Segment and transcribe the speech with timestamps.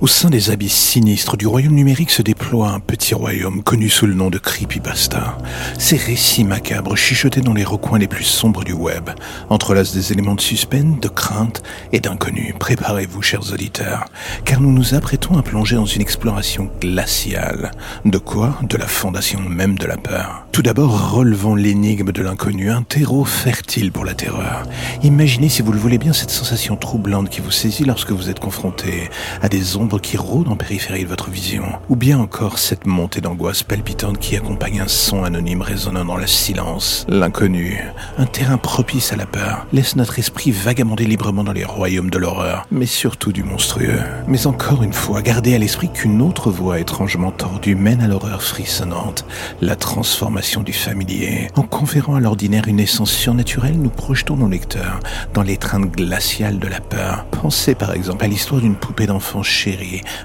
[0.00, 4.06] Au sein des abysses sinistres du royaume numérique se déploie un petit royaume connu sous
[4.06, 5.36] le nom de Creepypasta.
[5.78, 9.10] Ces récits macabres chuchotés dans les recoins les plus sombres du web
[9.50, 12.54] entrelacent des éléments de suspense, de crainte et d'inconnu.
[12.58, 14.06] Préparez-vous, chers auditeurs,
[14.46, 17.70] car nous nous apprêtons à plonger dans une exploration glaciale.
[18.06, 18.58] De quoi?
[18.62, 20.46] De la fondation même de la peur.
[20.50, 24.62] Tout d'abord, relevons l'énigme de l'inconnu, un terreau fertile pour la terreur.
[25.02, 28.40] Imaginez, si vous le voulez bien, cette sensation troublante qui vous saisit lorsque vous êtes
[28.40, 29.10] confronté
[29.42, 33.62] à des qui rôdent en périphérie de votre vision, ou bien encore cette montée d'angoisse
[33.62, 37.04] palpitante qui accompagne un son anonyme résonnant dans le silence.
[37.08, 37.82] L'inconnu,
[38.18, 42.18] un terrain propice à la peur, laisse notre esprit vagabonder librement dans les royaumes de
[42.18, 44.00] l'horreur, mais surtout du monstrueux.
[44.26, 48.42] Mais encore une fois, gardez à l'esprit qu'une autre voie étrangement tordue mène à l'horreur
[48.42, 49.24] frissonnante,
[49.60, 51.48] la transformation du familier.
[51.56, 55.00] En conférant à l'ordinaire une essence surnaturelle, nous projetons nos lecteurs
[55.34, 57.24] dans l'étreinte glaciale de la peur.
[57.30, 59.79] Pensez par exemple à l'histoire d'une poupée d'enfant chérie,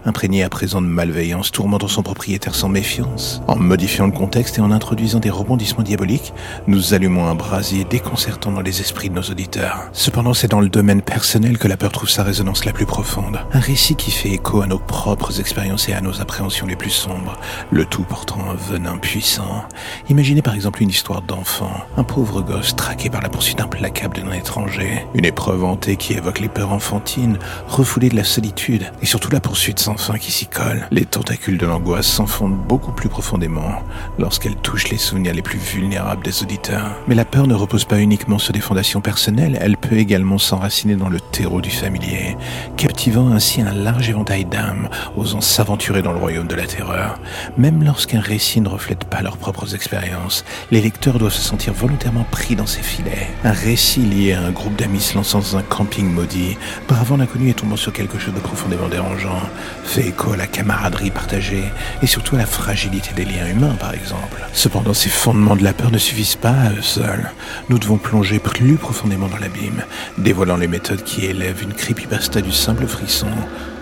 [0.06, 3.42] imprégné à présent de malveillance, tourmentant son propriétaire sans méfiance.
[3.48, 6.34] En modifiant le contexte et en introduisant des rebondissements diaboliques,
[6.68, 9.90] nous allumons un brasier déconcertant dans les esprits de nos auditeurs.
[9.94, 13.40] Cependant, c'est dans le domaine personnel que la peur trouve sa résonance la plus profonde.
[13.54, 16.90] Un récit qui fait écho à nos propres expériences et à nos appréhensions les plus
[16.90, 17.38] sombres,
[17.72, 19.66] le tout portant un venin puissant.
[20.10, 24.32] Imaginez par exemple une histoire d'enfant, un pauvre gosse traqué par la poursuite implacable d'un
[24.32, 29.32] étranger, une épreuve hantée qui évoque les peurs enfantines, refoulée de la solitude et surtout
[29.32, 30.88] la poursuite sans fin qui s'y colle.
[30.90, 33.84] Les tentacules de l'angoisse s'enfondent beaucoup plus profondément
[34.18, 36.96] lorsqu'elle touche les souvenirs les plus vulnérables des auditeurs.
[37.08, 40.96] Mais la peur ne repose pas uniquement sur des fondations personnelles, elle peut également s'enraciner
[40.96, 42.36] dans le terreau du familier,
[42.76, 47.20] captivant ainsi un large éventail d'âmes osant s'aventurer dans le royaume de la terreur.
[47.56, 52.26] Même lorsqu'un récit ne reflète pas leurs propres expériences, les lecteurs doivent se sentir volontairement
[52.32, 53.28] pris dans ses filets.
[53.44, 56.58] Un récit lié à un groupe d'amis se lançant dans un camping maudit,
[56.88, 59.35] bravant l'inconnu et tombant sur quelque chose de profondément dérangeant,
[59.84, 61.64] fait écho à la camaraderie partagée
[62.02, 64.42] et surtout à la fragilité des liens humains, par exemple.
[64.54, 67.32] Cependant, ces fondements de la peur ne suffisent pas à eux seuls.
[67.70, 69.84] Nous devons plonger plus profondément dans l'abîme,
[70.18, 73.28] dévoilant les méthodes qui élèvent une creepypasta du simple frisson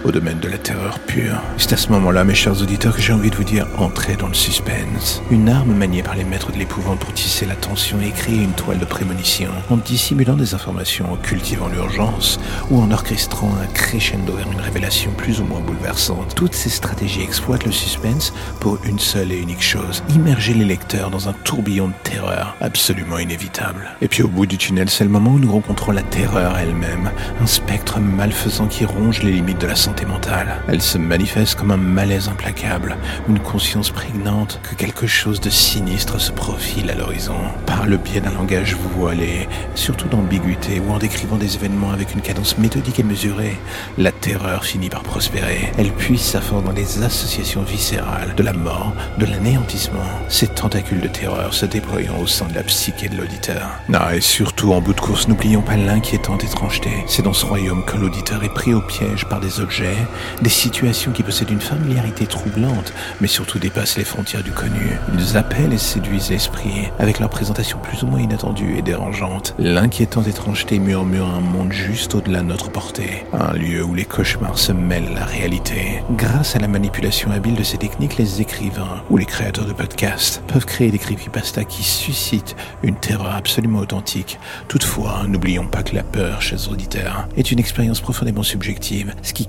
[0.03, 1.41] au domaine de la terreur pure.
[1.57, 4.27] C'est à ce moment-là, mes chers auditeurs, que j'ai envie de vous dire entrez dans
[4.27, 5.21] le suspense.
[5.31, 8.51] Une arme maniée par les maîtres de l'épouvante pour tisser la tension et créer une
[8.51, 14.33] toile de prémonition, en dissimulant des informations, en cultivant l'urgence, ou en orchestrant un crescendo
[14.33, 16.35] vers une révélation plus ou moins bouleversante.
[16.35, 21.09] Toutes ces stratégies exploitent le suspense pour une seule et unique chose, immerger les lecteurs
[21.09, 23.95] dans un tourbillon de terreur absolument inévitable.
[24.01, 27.11] Et puis au bout du tunnel, c'est le moment où nous rencontrons la terreur elle-même,
[27.41, 30.61] un spectre malfaisant qui ronge les limites de la santé mentale.
[30.67, 32.97] Elle se manifeste comme un malaise implacable,
[33.29, 38.21] une conscience prégnante que quelque chose de sinistre se profile à l'horizon, par le biais
[38.21, 43.03] d'un langage voilé, surtout d'ambiguïté ou en décrivant des événements avec une cadence méthodique et
[43.03, 43.57] mesurée.
[43.97, 45.71] La terreur finit par prospérer.
[45.77, 51.01] Elle puise sa force dans les associations viscérales de la mort, de l'anéantissement, ces tentacules
[51.01, 53.69] de terreur se déployant au sein de la psyché de l'auditeur.
[53.93, 56.89] Ah, et surtout, en bout de course, n'oublions pas l'inquiétante étrangeté.
[57.07, 59.82] C'est dans ce royaume que l'auditeur est pris au piège par des objets
[60.41, 64.97] des situations qui possèdent une familiarité troublante, mais surtout dépassent les frontières du connu.
[65.17, 69.55] Ils appellent et séduisent l'esprit avec leur présentation plus ou moins inattendue et dérangeante.
[69.59, 74.57] L'inquiétante étrangeté murmure un monde juste au-delà de notre portée, un lieu où les cauchemars
[74.57, 76.03] se mêlent à la réalité.
[76.11, 80.41] Grâce à la manipulation habile de ces techniques, les écrivains ou les créateurs de podcasts
[80.47, 84.39] peuvent créer des creepypastas qui suscitent une terreur absolument authentique.
[84.68, 89.47] Toutefois, n'oublions pas que la peur, chers auditeurs, est une expérience profondément subjective, ce qui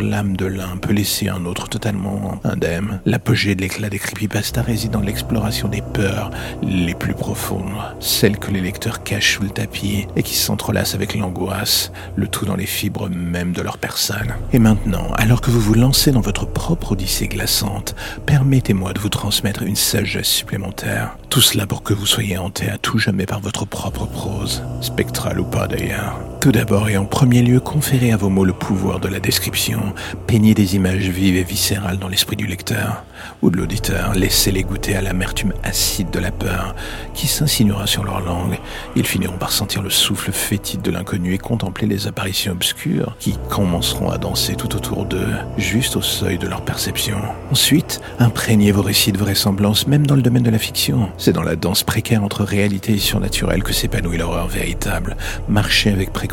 [0.00, 3.00] l'âme de l'un peut laisser un autre totalement indemne.
[3.04, 6.30] L'apogée de l'éclat des creepypasta réside dans l'exploration des peurs
[6.62, 11.14] les plus profondes, celles que les lecteurs cachent sous le tapis et qui s'entrelacent avec
[11.14, 14.34] l'angoisse, le tout dans les fibres même de leur personne.
[14.52, 17.94] Et maintenant, alors que vous vous lancez dans votre propre odyssée glaçante,
[18.26, 21.16] permettez-moi de vous transmettre une sagesse supplémentaire.
[21.28, 25.40] Tout cela pour que vous soyez hanté à tout jamais par votre propre prose, spectrale
[25.40, 26.31] ou pas d'ailleurs.
[26.42, 29.94] Tout d'abord et en premier lieu, conférez à vos mots le pouvoir de la description,
[30.26, 33.04] peignez des images vives et viscérales dans l'esprit du lecteur
[33.42, 36.74] ou de l'auditeur, laissez-les goûter à l'amertume acide de la peur
[37.14, 38.58] qui s'insinuera sur leur langue.
[38.96, 43.38] Ils finiront par sentir le souffle fétide de l'inconnu et contempler les apparitions obscures qui
[43.48, 47.18] commenceront à danser tout autour d'eux, juste au seuil de leur perception.
[47.52, 51.08] Ensuite, imprégnez vos récits de vraisemblance même dans le domaine de la fiction.
[51.18, 55.16] C'est dans la danse précaire entre réalité et surnaturel que s'épanouit l'horreur véritable.
[55.48, 56.31] Marchez avec précaution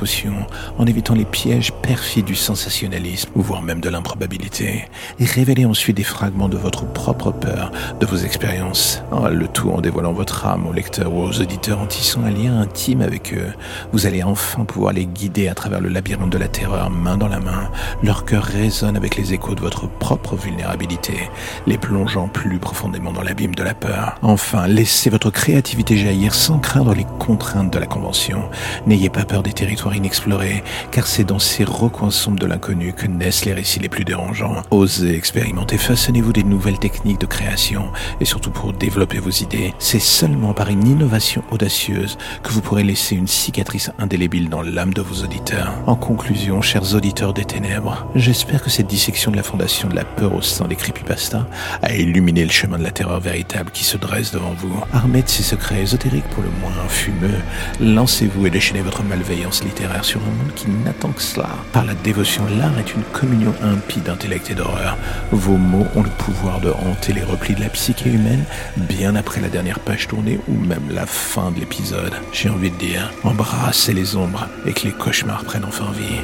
[0.78, 4.86] en évitant les pièges perfides du sensationnalisme, voire même de l'improbabilité,
[5.20, 9.72] et révélez ensuite des fragments de votre propre peur, de vos expériences, ah, le tout
[9.72, 13.34] en dévoilant votre âme aux lecteurs ou aux auditeurs en tissant un lien intime avec
[13.34, 13.54] eux.
[13.92, 17.28] Vous allez enfin pouvoir les guider à travers le labyrinthe de la terreur, main dans
[17.28, 17.70] la main.
[18.02, 21.30] Leur cœur résonne avec les échos de votre propre vulnérabilité,
[21.68, 24.18] les plongeant plus profondément dans l'abîme de la peur.
[24.22, 28.50] Enfin, laissez votre créativité jaillir sans craindre les contraintes de la convention.
[28.88, 33.08] N'ayez pas peur des territoires inexplorés, car c'est dans ces recoins sombres de l'inconnu que
[33.08, 34.62] naissent les récits les plus dérangeants.
[34.72, 39.74] Osez expérimenter, façonnez-vous des nouvelles techniques de création, et surtout pour développer vos idées.
[39.80, 44.94] C'est seulement par une innovation audacieuse que vous pourrez laisser une cicatrice indélébile dans l'âme
[44.94, 45.74] de vos auditeurs.
[45.86, 50.06] En conclusion, chers auditeurs des ténèbres, j'espère que cette dissection de la fondation de la
[50.06, 51.48] peur au sein des creepypasta
[51.82, 54.74] a illuminé le chemin de la terreur véritable qui se dresse devant vous.
[54.94, 57.40] Armé de ces secrets ésotériques pour le moins fumeux,
[57.80, 59.64] lancez-vous et déchaînez votre malveillance
[60.02, 61.50] sur un monde qui n'attend que cela.
[61.72, 64.98] Par la dévotion, l'art est une communion impie d'intellect et d'horreur.
[65.32, 68.44] Vos mots ont le pouvoir de hanter les replis de la psyché humaine
[68.78, 72.14] bien après la dernière page tournée ou même la fin de l'épisode.
[72.32, 76.22] J'ai envie de dire, embrassez les ombres et que les cauchemars prennent enfin vie.